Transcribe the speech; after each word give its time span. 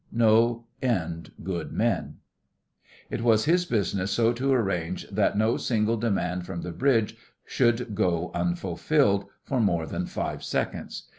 'NO 0.11 0.65
END 0.81 1.31
GOOD 1.43 1.71
MEN' 1.71 2.15
It 3.11 3.21
was 3.21 3.45
his 3.45 3.65
business 3.65 4.09
so 4.09 4.33
to 4.33 4.51
arrange 4.51 5.07
that 5.11 5.37
no 5.37 5.57
single 5.57 5.95
demand 5.95 6.43
from 6.43 6.61
the 6.63 6.71
bridge 6.71 7.15
should 7.45 7.93
go 7.93 8.31
unfulfilled 8.33 9.25
for 9.43 9.59
more 9.61 9.85
than 9.85 10.07
five 10.07 10.43
seconds. 10.43 11.03